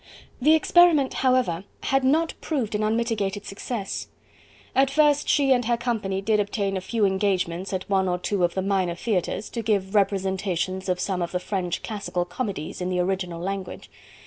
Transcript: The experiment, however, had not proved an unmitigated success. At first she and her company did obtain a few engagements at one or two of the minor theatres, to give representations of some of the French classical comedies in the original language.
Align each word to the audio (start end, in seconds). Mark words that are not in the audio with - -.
The 0.41 0.55
experiment, 0.55 1.13
however, 1.13 1.63
had 1.83 2.03
not 2.03 2.33
proved 2.41 2.73
an 2.73 2.81
unmitigated 2.81 3.45
success. 3.45 4.07
At 4.73 4.89
first 4.89 5.29
she 5.29 5.51
and 5.51 5.65
her 5.65 5.77
company 5.77 6.21
did 6.21 6.39
obtain 6.39 6.75
a 6.75 6.81
few 6.81 7.05
engagements 7.05 7.71
at 7.71 7.87
one 7.87 8.07
or 8.07 8.17
two 8.17 8.43
of 8.43 8.55
the 8.55 8.63
minor 8.63 8.95
theatres, 8.95 9.47
to 9.51 9.61
give 9.61 9.93
representations 9.93 10.89
of 10.89 10.99
some 10.99 11.21
of 11.21 11.31
the 11.31 11.39
French 11.39 11.83
classical 11.83 12.25
comedies 12.25 12.81
in 12.81 12.89
the 12.89 12.99
original 12.99 13.39
language. 13.43 13.91